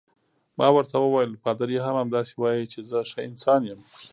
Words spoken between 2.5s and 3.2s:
چې زه ښه